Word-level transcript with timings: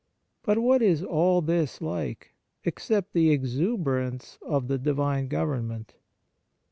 But 0.41 0.57
what 0.57 0.81
is 0.81 1.03
all 1.03 1.43
this 1.43 1.79
like, 1.79 2.33
except 2.63 3.13
the 3.13 3.29
exuberance 3.29 4.39
of 4.51 4.67
the 4.67 4.79
Divine 4.79 5.27
government 5.27 5.93